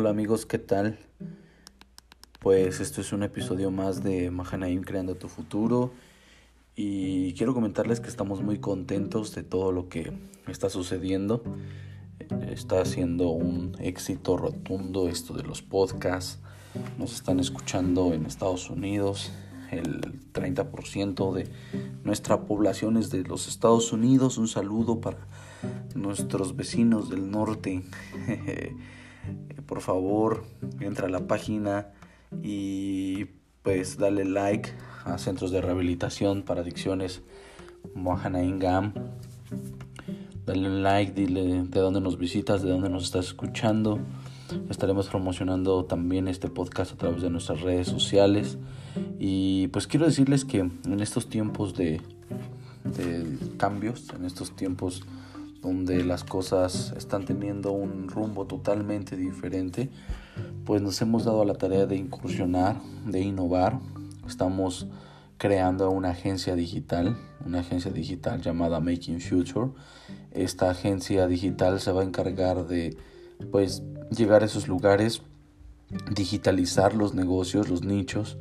[0.00, 0.98] Hola amigos, ¿qué tal?
[2.38, 5.92] Pues esto es un episodio más de Mahanaim Creando tu Futuro
[6.74, 10.10] y quiero comentarles que estamos muy contentos de todo lo que
[10.46, 11.42] está sucediendo.
[12.48, 16.38] Está siendo un éxito rotundo esto de los podcasts.
[16.96, 19.30] Nos están escuchando en Estados Unidos.
[19.70, 21.46] El 30% de
[22.04, 24.38] nuestra población es de los Estados Unidos.
[24.38, 25.18] Un saludo para
[25.94, 27.82] nuestros vecinos del norte.
[29.66, 30.44] Por favor,
[30.80, 31.92] entra a la página
[32.42, 33.26] y
[33.62, 34.70] pues dale like
[35.04, 37.22] a centros de rehabilitación para adicciones
[37.94, 38.94] Mohanaingam.
[40.46, 44.00] Dale un like, dile de dónde nos visitas, de dónde nos estás escuchando.
[44.68, 48.58] Estaremos promocionando también este podcast a través de nuestras redes sociales.
[49.18, 52.00] Y pues quiero decirles que en estos tiempos de,
[52.84, 55.04] de cambios, en estos tiempos
[55.60, 59.90] donde las cosas están teniendo un rumbo totalmente diferente,
[60.64, 63.78] pues nos hemos dado a la tarea de incursionar, de innovar.
[64.26, 64.86] Estamos
[65.36, 69.70] creando una agencia digital, una agencia digital llamada Making Future.
[70.30, 72.96] Esta agencia digital se va a encargar de
[73.50, 75.22] pues llegar a esos lugares,
[76.14, 78.38] digitalizar los negocios, los nichos,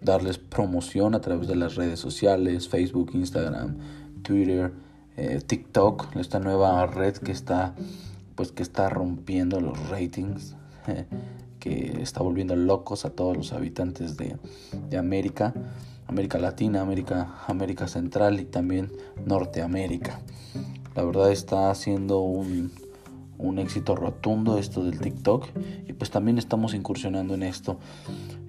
[0.00, 3.78] darles promoción a través de las redes sociales, Facebook, Instagram,
[4.22, 4.72] Twitter,
[5.16, 7.74] eh, TikTok, esta nueva red que está
[8.34, 10.56] pues que está rompiendo los ratings,
[11.60, 14.36] que está volviendo locos a todos los habitantes de,
[14.98, 15.54] América,
[16.06, 18.92] América Latina, América, América Central y también
[19.24, 20.20] Norteamérica.
[20.94, 22.72] La verdad está haciendo un,
[23.38, 25.48] un éxito rotundo esto del TikTok
[25.88, 27.78] y pues también estamos incursionando en esto.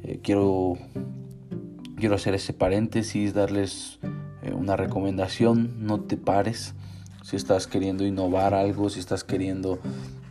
[0.04, 0.78] Eh, quiero,
[1.96, 4.00] quiero hacer ese paréntesis, darles
[4.46, 6.76] eh, una recomendación, no te pares.
[7.24, 9.80] Si estás queriendo innovar algo, si estás queriendo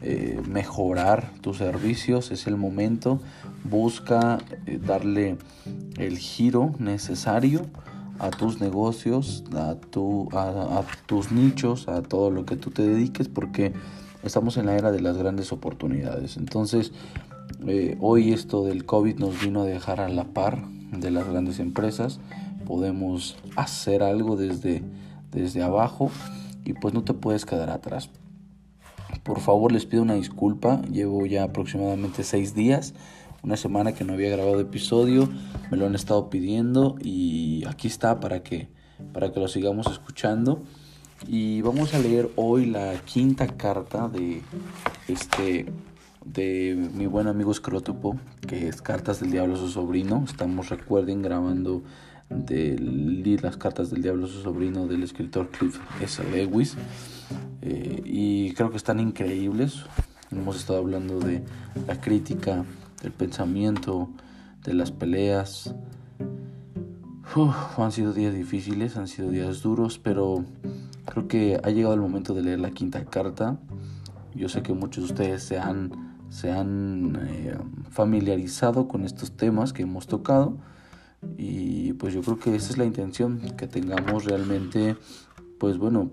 [0.02, 3.20] eh, mejorar tus servicios, es el momento.
[3.64, 5.36] Busca eh, darle
[5.98, 7.66] el giro necesario
[8.20, 13.26] a tus negocios, a, tu, a, tus nichos, a todo lo que tú te dediques,
[13.26, 13.72] porque
[14.22, 16.36] estamos en la era de las grandes oportunidades.
[16.36, 16.92] Entonces,
[17.98, 22.20] hoy esto del COVID nos vino a dejar a la par de las grandes empresas
[22.64, 24.82] podemos hacer algo desde,
[25.30, 26.10] desde abajo
[26.64, 28.10] y pues no te puedes quedar atrás.
[29.22, 32.94] Por favor les pido una disculpa, llevo ya aproximadamente seis días,
[33.42, 35.28] una semana que no había grabado episodio,
[35.70, 38.68] me lo han estado pidiendo y aquí está para que,
[39.12, 40.62] para que lo sigamos escuchando.
[41.26, 44.42] Y vamos a leer hoy la quinta carta de
[45.08, 45.66] este
[46.24, 50.24] de mi buen amigo Scrotupo, que es Cartas del Diablo a su sobrino.
[50.26, 51.82] Estamos, recuerden, grabando
[52.34, 56.22] de las cartas del diablo, su sobrino del escritor Cliff S.
[56.24, 56.76] Lewis.
[57.62, 59.84] Eh, y creo que están increíbles.
[60.30, 61.42] Hemos estado hablando de
[61.86, 62.64] la crítica,
[63.02, 64.10] del pensamiento,
[64.64, 65.74] de las peleas.
[67.76, 70.44] han sido días difíciles, han sido días duros, pero
[71.06, 73.58] creo que ha llegado el momento de leer la quinta carta.
[74.34, 77.56] Yo sé que muchos de ustedes se han, se han eh,
[77.90, 80.56] familiarizado con estos temas que hemos tocado
[81.36, 84.96] y pues yo creo que esa es la intención, que tengamos realmente,
[85.58, 86.10] pues bueno,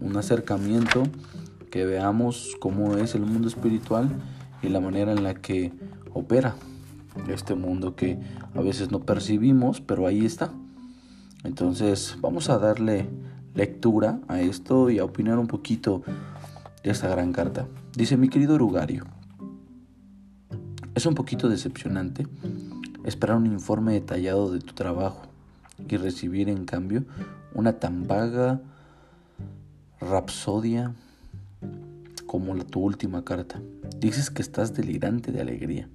[0.00, 1.04] un, acercamiento,
[1.70, 4.08] que veamos cómo es el mundo espiritual
[4.62, 5.72] y la manera en la que
[6.12, 6.56] opera
[7.28, 8.18] este mundo que
[8.54, 10.50] a veces no percibimos, pero ahí está.
[11.44, 13.08] Entonces vamos a darle
[13.54, 16.02] lectura a esto y a opinar un poquito
[16.82, 17.66] de esta gran carta.
[17.96, 19.04] Dice mi querido Rugario,
[20.98, 22.26] es un poquito decepcionante
[23.04, 25.22] esperar un informe detallado de tu trabajo
[25.88, 27.04] y recibir en cambio
[27.54, 28.60] una tan vaga
[30.00, 30.92] rapsodia
[32.26, 33.62] como la, tu última carta.
[34.00, 35.88] Dices que estás delirante de alegría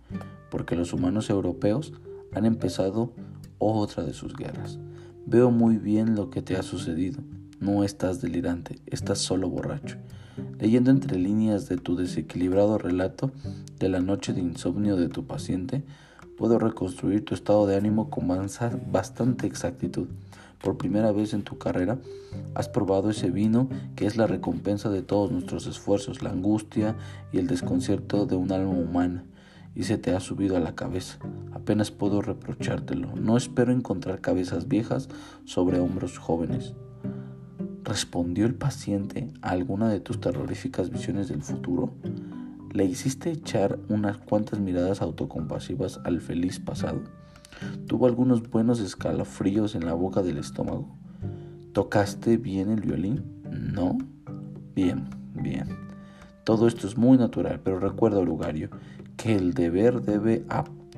[0.50, 1.92] porque los humanos europeos
[2.34, 3.12] han empezado
[3.58, 4.80] otra de sus guerras.
[5.26, 7.20] Veo muy bien lo que te ha sucedido.
[7.64, 9.96] No estás delirante, estás solo borracho.
[10.60, 13.32] Leyendo entre líneas de tu desequilibrado relato
[13.80, 15.82] de la noche de insomnio de tu paciente,
[16.38, 18.28] puedo reconstruir tu estado de ánimo con
[18.92, 20.10] bastante exactitud.
[20.62, 22.00] Por primera vez en tu carrera
[22.54, 26.98] has probado ese vino que es la recompensa de todos nuestros esfuerzos, la angustia
[27.32, 29.24] y el desconcierto de un alma humana,
[29.74, 31.18] y se te ha subido a la cabeza.
[31.54, 33.16] Apenas puedo reprochártelo.
[33.16, 35.08] No espero encontrar cabezas viejas
[35.46, 36.74] sobre hombros jóvenes.
[37.84, 41.92] ¿Respondió el paciente a alguna de tus terroríficas visiones del futuro?
[42.72, 47.02] ¿Le hiciste echar unas cuantas miradas autocompasivas al feliz pasado?
[47.86, 50.96] ¿Tuvo algunos buenos escalofríos en la boca del estómago?
[51.74, 53.42] ¿Tocaste bien el violín?
[53.52, 53.98] No.
[54.74, 55.68] Bien, bien.
[56.46, 58.70] Todo esto es muy natural, pero recuerda, Lugario,
[59.18, 60.46] que el deber debe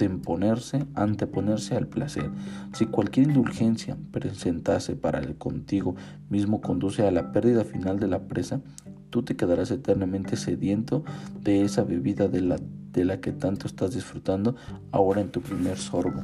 [0.04, 2.30] anteponerse, anteponerse al placer.
[2.74, 5.96] Si cualquier indulgencia presentase para el contigo
[6.30, 8.62] mismo conduce a la pérdida final de la presa,
[9.10, 11.04] tú te quedarás eternamente sediento
[11.42, 14.56] de esa bebida de la, que tanto estás disfrutando
[14.92, 16.24] ahora en tu primer sorbo.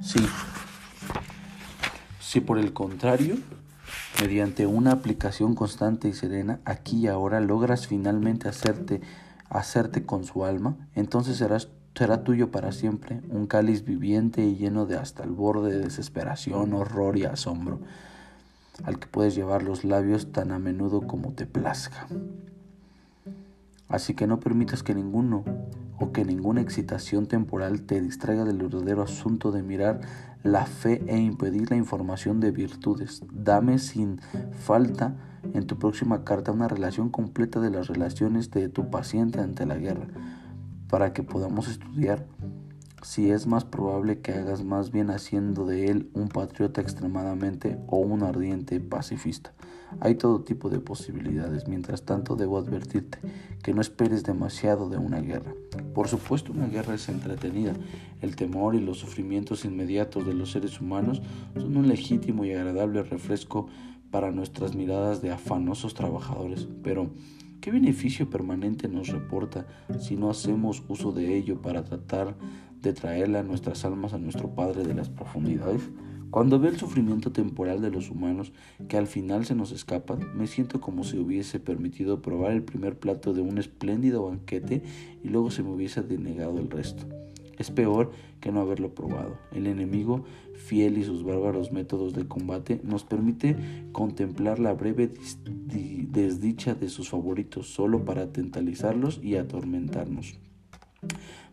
[0.00, 0.20] Sí.
[2.20, 3.36] Si por el contrario
[4.20, 10.76] Mediante una aplicación constante y serena, aquí y ahora logras finalmente hacerte con su alma,
[10.94, 15.72] entonces serás, será tuyo para siempre, un cáliz viviente y lleno de hasta el borde
[15.72, 17.80] de desesperación, horror y asombro,
[18.84, 22.06] al que puedes llevar los labios tan a menudo como te plazca.
[23.88, 25.44] Así que no permitas que ninguno
[25.98, 30.00] o que ninguna excitación temporal te distraiga del verdadero asunto de mirar
[30.42, 33.22] la fe e impedir la información de virtudes.
[33.30, 34.18] Dame sin
[34.52, 35.14] falta
[35.52, 39.76] en tu próxima carta una relación completa de las relaciones de tu paciente ante la
[39.76, 40.06] guerra,
[40.92, 42.26] para que podamos estudiar
[43.00, 47.96] si es más probable que hagas más bien haciendo de él un patriota extremadamente o
[47.96, 49.54] un ardiente pacifista.
[50.00, 51.66] Hay todo tipo de posibilidades.
[51.66, 53.20] Mientras tanto, debo advertirte
[53.62, 55.54] que no esperes demasiado de una guerra.
[55.94, 57.72] Por supuesto, una guerra es entretenida.
[58.20, 61.22] El temor y los sufrimientos inmediatos de los seres humanos
[61.54, 63.66] son un legítimo y agradable refresco
[64.10, 66.68] para nuestras miradas de afanosos trabajadores.
[66.82, 67.12] Pero,
[67.62, 69.66] ¿qué beneficio permanente nos reporta
[70.00, 72.34] si no hacemos uso de ello para tratar
[72.82, 75.88] de traerle a nuestras almas a nuestro Padre de las profundidades?
[76.30, 78.52] Cuando veo el sufrimiento temporal de los humanos
[78.88, 82.98] que al final se nos escapan, me siento como si hubiese permitido probar el primer
[82.98, 84.82] plato de un espléndido banquete
[85.22, 87.06] y luego se me hubiese denegado el resto.
[87.62, 88.10] Es peor
[88.40, 89.38] que no haberlo probado.
[89.52, 90.24] El enemigo,
[90.56, 93.56] fiel y sus bárbaros métodos de combate, nos permite
[93.92, 95.12] contemplar la breve
[96.08, 100.40] desdicha de sus favoritos solo para tentalizarlos y atormentarnos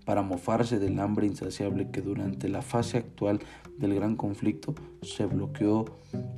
[0.04, 3.42] para mofarse del hambre insaciable que durante la fase actual
[3.78, 4.74] del gran conflicto
[5.04, 5.86] se bloqueó,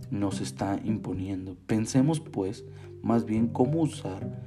[0.09, 1.55] nos está imponiendo.
[1.67, 2.65] Pensemos pues
[3.01, 4.43] más bien cómo usar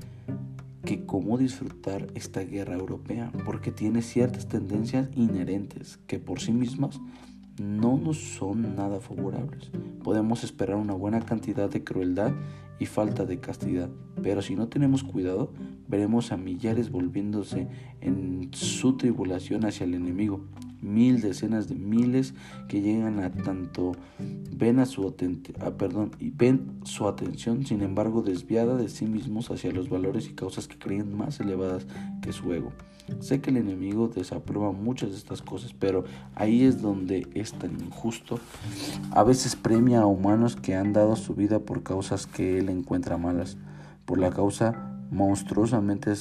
[0.84, 7.00] que cómo disfrutar esta guerra europea, porque tiene ciertas tendencias inherentes que por sí mismas
[7.60, 9.70] no nos son nada favorables.
[10.02, 12.32] Podemos esperar una buena cantidad de crueldad
[12.78, 13.88] y falta de castidad,
[14.22, 15.52] pero si no tenemos cuidado,
[15.88, 17.68] veremos a millares volviéndose
[18.00, 20.44] en su tribulación hacia el enemigo,
[20.80, 22.34] mil decenas de miles
[22.68, 23.92] que llegan a tanto
[24.52, 29.50] ven a su a, perdón, y ven su atención sin embargo desviada de sí mismos
[29.50, 31.86] hacia los valores y causas que creen más elevadas
[32.22, 32.72] que su ego.
[33.20, 36.04] Sé que el enemigo desaprueba muchas de estas cosas, pero
[36.34, 38.38] ahí es donde es tan injusto.
[39.10, 43.18] A veces premia a humanos que han dado su vida por causas que él encuentra
[43.18, 43.58] malas,
[44.06, 46.14] por la causa monstruosamente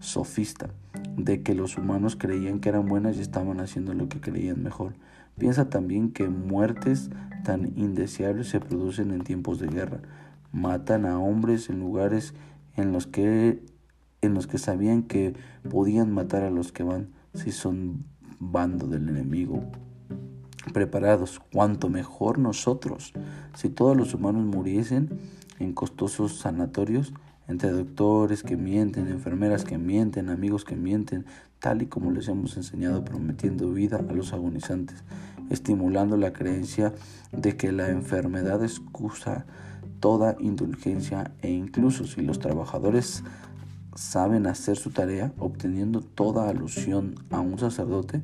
[0.00, 0.70] sofista
[1.18, 4.94] de que los humanos creían que eran buenas y estaban haciendo lo que creían mejor.
[5.36, 7.10] Piensa también que muertes
[7.44, 10.00] tan indeseables se producen en tiempos de guerra.
[10.52, 12.34] Matan a hombres en lugares
[12.76, 13.62] en los que
[14.20, 15.34] en los que sabían que
[15.70, 18.04] podían matar a los que van si son
[18.40, 19.62] bando del enemigo.
[20.72, 23.12] Preparados, cuanto mejor nosotros.
[23.54, 25.20] Si todos los humanos muriesen
[25.60, 27.12] en costosos sanatorios,
[27.48, 31.24] entre doctores que mienten, enfermeras que mienten, amigos que mienten,
[31.58, 35.02] tal y como les hemos enseñado, prometiendo vida a los agonizantes,
[35.50, 36.92] estimulando la creencia
[37.32, 39.46] de que la enfermedad excusa
[39.98, 43.24] toda indulgencia e incluso si los trabajadores
[43.94, 48.22] saben hacer su tarea, obteniendo toda alusión a un sacerdote,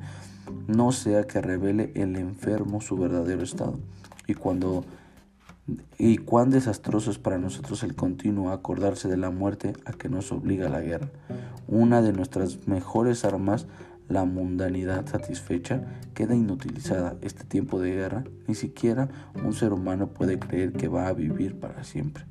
[0.68, 3.80] no sea que revele el enfermo su verdadero estado.
[4.26, 4.84] Y cuando
[5.98, 10.30] y cuán desastroso es para nosotros el continuo acordarse de la muerte a que nos
[10.32, 11.08] obliga la guerra.
[11.66, 13.66] Una de nuestras mejores armas,
[14.08, 17.16] la mundanidad satisfecha, queda inutilizada.
[17.22, 19.08] Este tiempo de guerra, ni siquiera
[19.42, 22.24] un ser humano puede creer que va a vivir para siempre.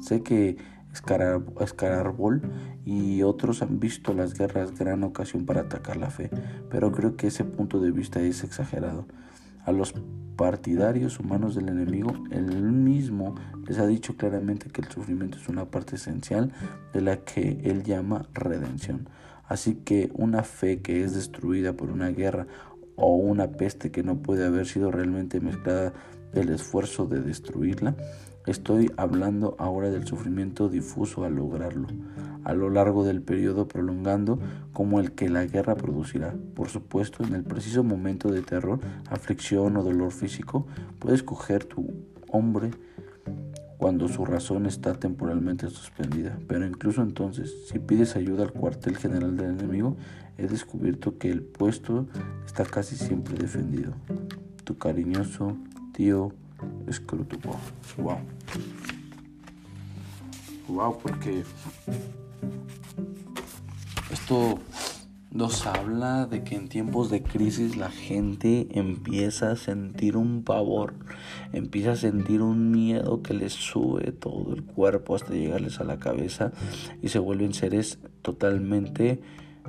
[0.00, 0.56] Sé que
[0.92, 2.42] Escararbol
[2.86, 6.30] y otros han visto las guerras gran ocasión para atacar la fe,
[6.70, 9.06] pero creo que ese punto de vista es exagerado.
[9.68, 9.92] A los
[10.36, 13.34] partidarios humanos del enemigo, él mismo
[13.66, 16.52] les ha dicho claramente que el sufrimiento es una parte esencial
[16.94, 19.10] de la que él llama redención.
[19.46, 22.46] Así que una fe que es destruida por una guerra
[22.96, 25.92] o una peste que no puede haber sido realmente mezclada
[26.32, 27.94] del esfuerzo de destruirla,
[28.48, 31.86] Estoy hablando ahora del sufrimiento difuso al lograrlo,
[32.44, 34.38] a lo largo del periodo prolongando
[34.72, 36.34] como el que la guerra producirá.
[36.54, 40.66] Por supuesto, en el preciso momento de terror, aflicción o dolor físico,
[40.98, 41.92] puedes coger tu
[42.30, 42.70] hombre
[43.76, 46.38] cuando su razón está temporalmente suspendida.
[46.48, 49.98] Pero incluso entonces, si pides ayuda al cuartel general del enemigo,
[50.38, 52.06] he descubierto que el puesto
[52.46, 53.92] está casi siempre defendido.
[54.64, 55.54] Tu cariñoso
[55.92, 56.32] tío
[56.92, 57.56] Scrutupo.
[57.96, 58.18] Wow.
[60.68, 61.44] Wow, porque
[64.10, 64.58] esto
[65.30, 70.94] nos habla de que en tiempos de crisis la gente empieza a sentir un pavor,
[71.52, 75.98] empieza a sentir un miedo que les sube todo el cuerpo hasta llegarles a la
[75.98, 76.52] cabeza
[77.02, 79.20] y se vuelven seres totalmente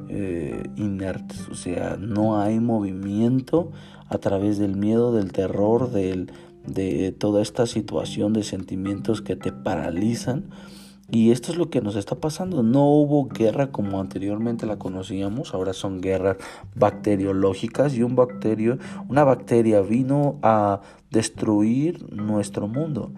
[0.08, 3.72] eh, inertes, o sea, no hay movimiento
[4.08, 6.32] a través del miedo, del terror, del,
[6.66, 10.50] de toda esta situación de sentimientos que te paralizan.
[11.12, 12.62] Y esto es lo que nos está pasando.
[12.62, 16.38] No hubo guerra como anteriormente la conocíamos, ahora son guerras
[16.75, 23.12] bacteriológicas y un bacterio, una bacteria vino a destruir nuestro mundo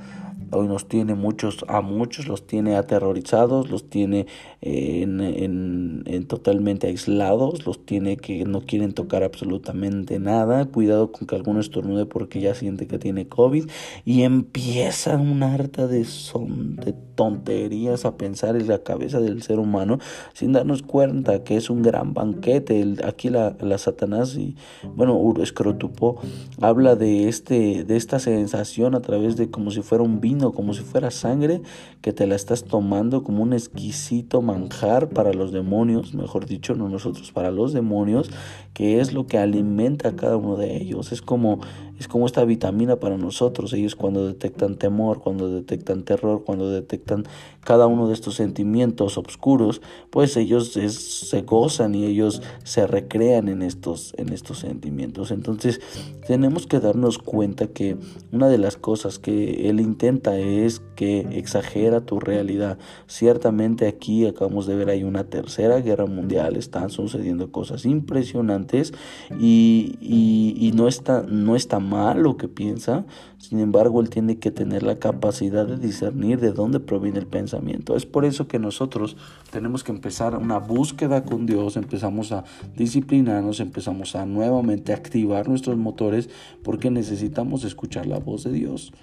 [0.51, 4.27] hoy nos tiene muchos, a muchos los tiene aterrorizados, los tiene
[4.61, 11.27] en, en, en, totalmente aislados, los tiene que no quieren tocar absolutamente nada, cuidado con
[11.27, 13.69] que alguno estornude porque ya siente que tiene COVID.
[14.05, 19.59] Y empieza una harta de, son, de tonterías a pensar en la cabeza del ser
[19.59, 19.99] humano
[20.33, 22.95] sin darnos cuenta que es un gran banquete.
[23.05, 24.55] Aquí la, la Satanás y
[24.95, 26.19] bueno, Escrotupo
[26.59, 30.73] habla de este de esta sensación a través de como si fuera un vino como
[30.73, 31.61] si fuera sangre
[32.01, 36.89] que te la estás tomando como un exquisito manjar para los demonios, mejor dicho, no
[36.89, 38.31] nosotros, para los demonios,
[38.73, 41.11] que es lo que alimenta a cada uno de ellos.
[41.11, 41.59] Es como
[42.01, 43.73] es como esta vitamina para nosotros.
[43.73, 47.25] Ellos cuando detectan temor, cuando detectan terror, cuando detectan
[47.63, 53.61] cada uno de estos sentimientos oscuros, pues ellos se gozan y ellos se recrean en
[53.61, 55.31] estos, en estos sentimientos.
[55.31, 55.79] Entonces
[56.27, 57.97] tenemos que darnos cuenta que
[58.31, 62.77] una de las cosas que él intenta es que exagera tu realidad.
[63.07, 68.93] Ciertamente aquí acabamos de ver hay una tercera guerra mundial, están sucediendo cosas impresionantes
[69.39, 73.05] y, y, no está, no está mal lo que piensa,
[73.41, 77.95] sin embargo él tiene que tener la capacidad de discernir de dónde proviene el pensamiento.
[77.95, 79.17] Es por eso que nosotros
[79.51, 82.43] tenemos que empezar una búsqueda con Dios, empezamos a
[82.77, 86.29] disciplinarnos, empezamos a nuevamente activar nuestros motores
[86.63, 88.93] porque necesitamos escuchar la voz de Dios.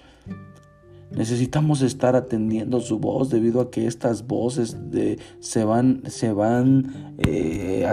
[1.11, 7.15] Necesitamos estar atendiendo su voz debido a que estas voces de, se van, se van
[7.17, 7.91] eh,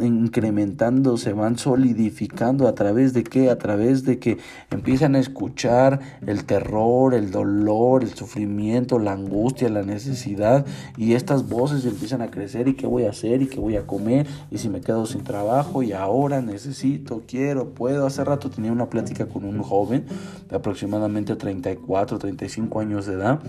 [0.00, 3.50] incrementando, se van solidificando a través de qué?
[3.50, 4.38] A través de que
[4.70, 10.64] empiezan a escuchar el terror, el dolor, el sufrimiento, la angustia, la necesidad
[10.96, 13.86] y estas voces empiezan a crecer y qué voy a hacer y qué voy a
[13.86, 18.06] comer y si me quedo sin trabajo y ahora necesito, quiero, puedo.
[18.06, 20.06] Hace rato tenía una plática con un joven
[20.48, 23.40] de aproximadamente 34, 35 años de edad.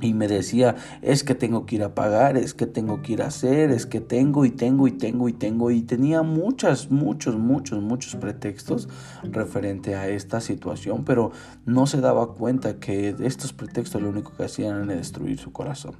[0.00, 3.22] Y me decía, es que tengo que ir a pagar, es que tengo que ir
[3.22, 5.70] a hacer, es que tengo y tengo y tengo y tengo.
[5.70, 8.88] Y tenía muchas, muchos, muchos, muchos pretextos
[9.22, 11.30] referente a esta situación, pero
[11.64, 15.94] no se daba cuenta que estos pretextos lo único que hacían era destruir su corazón.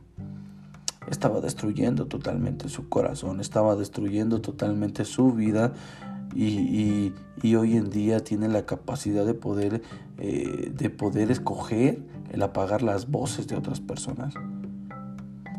[1.09, 5.73] Estaba destruyendo totalmente su corazón, estaba destruyendo totalmente su vida
[6.35, 7.13] y,
[7.55, 9.83] hoy en día tiene la capacidad de poder,
[10.19, 14.35] eh, de poder escoger el apagar las voces de otras personas.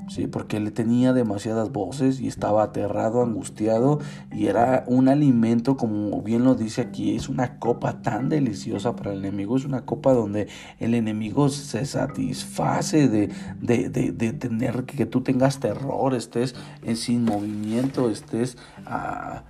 [0.10, 4.00] Sí, porque le tenía demasiadas voces y estaba aterrado, angustiado
[4.32, 9.14] y era un alimento, como bien lo dice aquí, es una copa tan deliciosa para
[9.14, 10.48] el enemigo, es una copa donde
[10.80, 16.54] el enemigo se satisface de, de, tener que, tú tengas terror, estés
[16.96, 18.58] sin movimiento, estés...
[18.86, 19.44] Ah,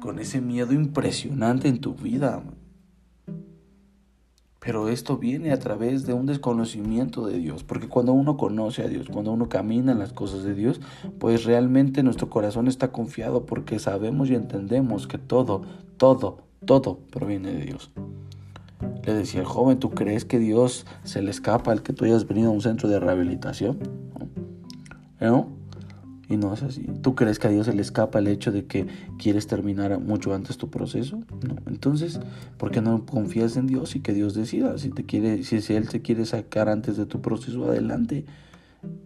[0.00, 2.42] con ese miedo impresionante en tu vida.
[4.60, 8.88] Pero esto viene a través de un desconocimiento de Dios, porque cuando uno conoce a
[8.88, 10.80] Dios, cuando uno camina en las cosas de Dios,
[11.18, 15.62] pues realmente nuestro corazón está confiado porque sabemos y entendemos que todo,
[15.96, 17.90] todo, todo proviene de Dios.
[19.04, 22.26] Le decía el joven, ¿tú crees que Dios se le escapa al que tú hayas
[22.26, 23.78] venido a un centro de rehabilitación?
[25.20, 25.57] ¿No?
[26.28, 26.86] Y no es así.
[27.00, 28.86] ¿Tú crees que a Dios se le escapa el hecho de que
[29.18, 31.16] quieres terminar mucho antes tu proceso?
[31.16, 31.56] No.
[31.66, 32.20] Entonces,
[32.58, 34.76] ¿por qué no confías en Dios y que Dios decida?
[34.76, 38.26] Si, te quiere, si Él te quiere sacar antes de tu proceso, adelante.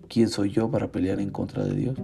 [0.09, 1.97] ¿Quién soy yo para pelear en contra de Dios?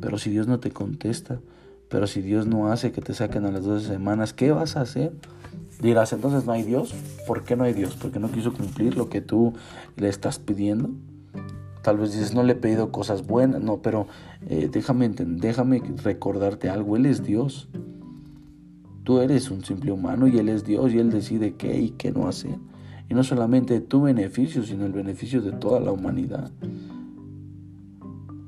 [0.00, 1.40] Pero si Dios no te contesta,
[1.88, 4.82] pero si Dios no hace que te saquen a las 12 semanas, ¿qué vas a
[4.82, 5.12] hacer?
[5.80, 6.94] Dirás, entonces no hay Dios.
[7.26, 7.96] ¿Por qué no hay Dios?
[8.00, 9.54] Porque no quiso cumplir lo que tú
[9.96, 10.90] le estás pidiendo.
[11.82, 14.06] Tal vez dices, no le he pedido cosas buenas, no, pero
[14.48, 17.68] eh, déjame, déjame recordarte algo, Él es Dios.
[19.04, 22.12] Tú eres un simple humano y Él es Dios y Él decide qué y qué
[22.12, 22.58] no hacer.
[23.08, 26.50] Y no solamente tu beneficio, sino el beneficio de toda la humanidad.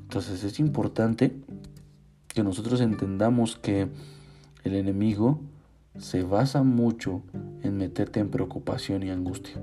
[0.03, 1.35] Entonces es importante
[2.27, 3.87] que nosotros entendamos que
[4.63, 5.41] el enemigo
[5.97, 7.23] se basa mucho
[7.61, 9.61] en meterte en preocupación y angustia.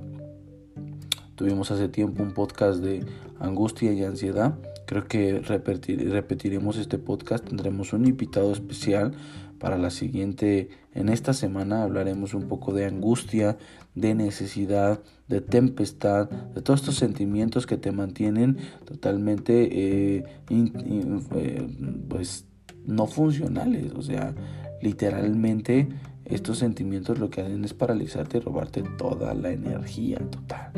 [1.40, 3.02] Tuvimos hace tiempo un podcast de
[3.38, 4.58] angustia y ansiedad.
[4.84, 7.46] Creo que repetiremos este podcast.
[7.46, 9.12] Tendremos un invitado especial
[9.58, 10.68] para la siguiente.
[10.92, 13.56] En esta semana hablaremos un poco de angustia,
[13.94, 21.68] de necesidad, de tempestad, de todos estos sentimientos que te mantienen totalmente eh, eh,
[22.06, 22.44] pues
[22.84, 23.94] no funcionales.
[23.94, 24.34] O sea,
[24.82, 25.88] literalmente
[26.30, 30.72] estos sentimientos lo que hacen es paralizarte y robarte toda la energía total.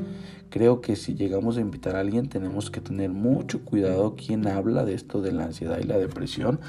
[0.53, 4.85] Creo que si llegamos a invitar a alguien tenemos que tener mucho cuidado quien habla
[4.85, 6.61] de esto de la ansiedad y la depresión,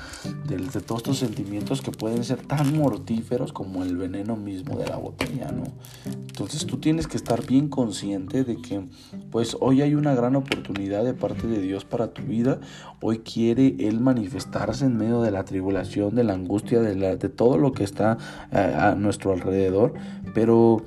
[0.48, 4.96] de, todos estos sentimientos que pueden ser tan mortíferos como el veneno mismo de la
[4.96, 5.64] botella, ¿no?
[6.06, 8.86] Entonces tú tienes que estar bien consciente de que
[9.32, 12.62] pues hoy hay una gran oportunidad de parte de Dios para tu vida,
[13.02, 17.28] hoy quiere Él manifestarse en medio de la tribulación, de la angustia, de, la, de
[17.28, 18.18] todo lo que está
[18.54, 19.94] eh, a, nuestro alrededor,
[20.34, 20.82] pero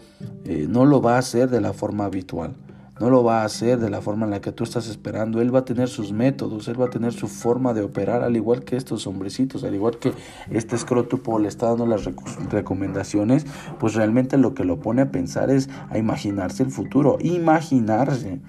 [0.45, 2.55] eh, no lo va a hacer de la forma habitual
[3.01, 5.41] no lo va a hacer de la forma en la que tú estás esperando.
[5.41, 8.37] Él va a tener sus métodos, él va a tener su forma de operar, al
[8.37, 10.13] igual que estos hombrecitos, al igual que
[10.51, 12.09] este escrotupo le está dando las
[12.51, 13.47] recomendaciones,
[13.79, 18.41] pues realmente lo que lo pone a pensar es a imaginarse el futuro, imaginarse.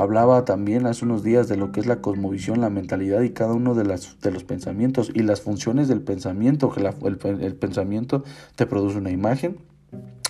[0.00, 3.52] Hablaba también hace unos días de lo que es la cosmovisión, la mentalidad y cada
[3.52, 8.24] uno de, las, de los pensamientos y las funciones del pensamiento, que el pensamiento
[8.56, 9.58] te produce una imagen,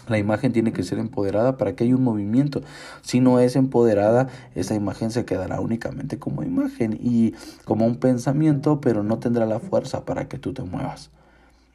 [0.08, 2.62] la imagen tiene que ser empoderada para que haya un movimiento.
[3.02, 7.34] Si no es empoderada, esa imagen se quedará únicamente como imagen y
[7.64, 11.12] como un pensamiento, pero no tendrá la fuerza para que tú te muevas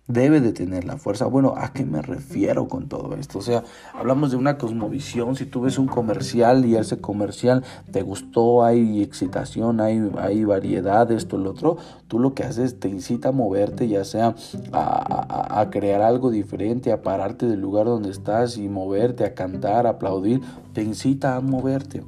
[0.08, 1.26] debe de tener la fuerza.
[1.26, 3.40] Bueno, ¿a qué me refiero con todo esto?
[3.40, 5.36] O sea, hablamos de una cosmovisión.
[5.36, 11.12] Si tú ves un comercial y ese comercial te gustó, hay excitación, hay, hay variedad,
[11.12, 14.36] esto, el otro, tú lo que haces te incita a moverte, ya sea
[14.72, 19.88] a, a crear algo diferente, a pararte del lugar donde estás y moverte, a cantar,
[19.88, 20.42] a aplaudir,
[20.74, 22.04] te incita a moverte.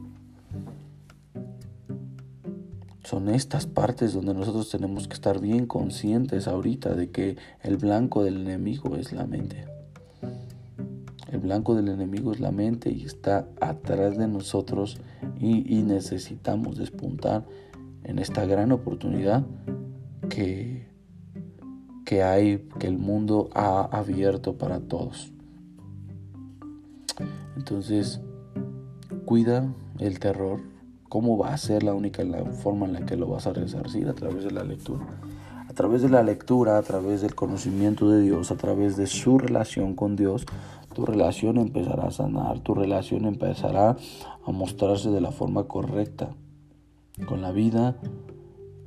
[3.07, 8.21] Son estas partes donde nosotros tenemos que estar bien conscientes ahorita de que el blanco
[8.21, 9.63] del enemigo es la mente.
[11.31, 14.97] El blanco del enemigo es la mente y está atrás de nosotros
[15.39, 17.45] y, necesitamos despuntar
[18.03, 19.45] en esta gran oportunidad
[20.27, 20.85] que,
[22.03, 25.31] que hay, que el mundo ha abierto para todos.
[27.55, 28.19] Entonces,
[29.23, 30.59] cuida el terror,
[31.09, 32.23] ¿Cómo va a ser la única
[32.61, 34.09] forma en la que lo vas a resarcir?
[34.09, 35.05] A través de la lectura.
[35.69, 39.37] A través de la lectura, a través del conocimiento de Dios, a través de su
[39.37, 40.45] relación con Dios,
[40.93, 43.95] tu relación empezará a sanar, tu relación empezará
[44.45, 46.31] a mostrarse de la forma correcta,
[47.27, 47.97] con la vida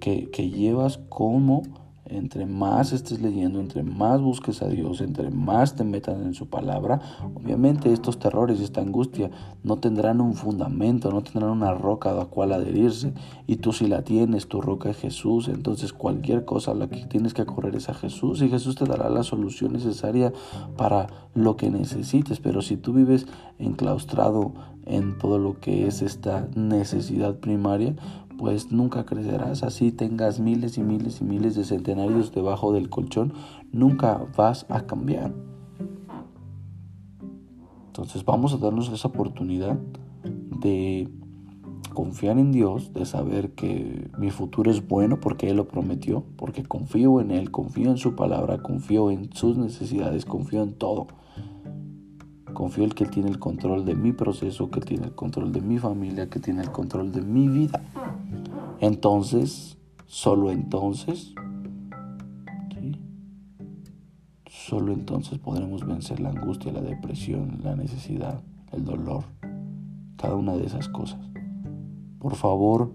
[0.00, 1.62] que llevas como
[2.10, 6.48] entre más estés leyendo, entre más busques a Dios, entre más te metas en su
[6.48, 7.00] palabra,
[7.34, 9.30] obviamente estos terrores y esta angustia
[9.62, 13.12] no tendrán un fundamento, no tendrán una roca a la cual adherirse.
[13.46, 17.06] Y tú si la tienes, tu roca es Jesús, entonces cualquier cosa a la que
[17.06, 20.32] tienes que correr es a Jesús y Jesús te dará la solución necesaria
[20.76, 22.40] para lo que necesites.
[22.40, 23.26] Pero si tú vives
[23.58, 24.52] enclaustrado
[24.86, 27.94] en todo lo que es esta necesidad primaria,
[28.40, 29.62] pues nunca crecerás.
[29.62, 33.34] Así tengas miles y miles y miles de centenarios debajo del colchón,
[33.70, 35.34] nunca vas a cambiar.
[37.88, 39.78] Entonces vamos a darnos esa oportunidad
[40.58, 41.10] de
[41.92, 46.62] confiar en Dios, de saber que mi futuro es bueno porque Él lo prometió, porque
[46.62, 51.08] confío en Él, confío en su palabra, confío en sus necesidades, confío en todo.
[52.54, 55.60] Confío en que Él tiene el control de mi proceso, que tiene el control de
[55.60, 57.82] mi familia, que tiene el control de mi vida.
[58.80, 61.34] Entonces, solo entonces,
[64.48, 68.40] solo entonces podremos vencer la angustia, la depresión, la necesidad,
[68.72, 69.24] el dolor,
[70.16, 71.20] cada una de esas cosas.
[72.18, 72.92] Por favor,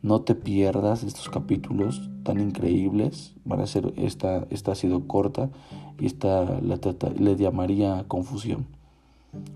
[0.00, 3.34] no te pierdas estos capítulos tan increíbles.
[3.44, 5.50] Van a ser, esta, esta ha sido corta
[5.98, 8.66] y esta le llamaría confusión.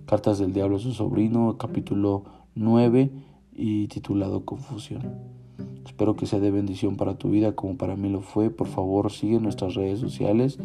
[0.05, 3.11] Cartas del Diablo a su sobrino, capítulo 9
[3.55, 5.40] y titulado Confusión.
[5.85, 8.51] Espero que sea de bendición para tu vida como para mí lo fue.
[8.51, 10.59] Por favor, sigue nuestras redes sociales.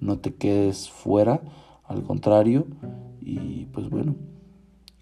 [0.00, 1.40] No te quedes fuera.
[1.84, 2.66] Al contrario.
[3.20, 4.14] Y pues bueno,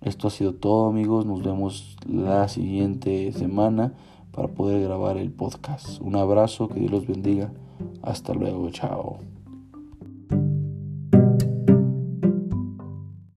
[0.02, 1.26] esto ha sido todo amigos.
[1.26, 3.94] Nos vemos la siguiente semana
[4.32, 6.00] para poder grabar el podcast.
[6.00, 7.52] Un abrazo, que Dios los bendiga.
[8.02, 9.37] Hasta luego, chao.